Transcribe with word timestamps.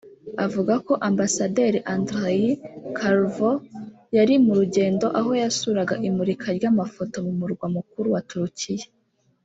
avuga 0.45 0.73
ko 0.85 0.93
ambasaderi 1.09 1.79
Andrei 1.95 2.45
Karlov 2.97 3.41
yari 4.17 4.35
mu 4.45 4.53
rugendo 4.59 5.05
aho 5.19 5.31
yasuraga 5.41 5.95
imurika 6.07 6.47
ry'amafoto 6.57 7.15
mu 7.25 7.33
murwa 7.39 7.65
mukuru 7.75 8.07
wa 8.15 8.23
Turukiya 8.29 8.87